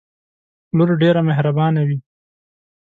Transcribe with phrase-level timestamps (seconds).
[0.77, 1.97] لور ډیره محربانه وی